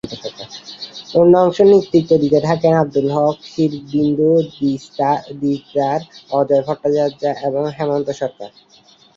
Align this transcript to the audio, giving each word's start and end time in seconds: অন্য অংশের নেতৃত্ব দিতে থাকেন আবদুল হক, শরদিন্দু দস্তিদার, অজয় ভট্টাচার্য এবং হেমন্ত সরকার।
অন্য 1.15 1.33
অংশের 1.37 1.67
নেতৃত্ব 1.71 2.11
দিতে 2.23 2.39
থাকেন 2.47 2.73
আবদুল 2.73 3.07
হক, 3.15 3.37
শরদিন্দু 3.51 4.29
দস্তিদার, 4.49 5.99
অজয় 6.31 6.63
ভট্টাচার্য 6.67 7.21
এবং 7.47 7.63
হেমন্ত 7.77 8.07
সরকার। 8.21 8.49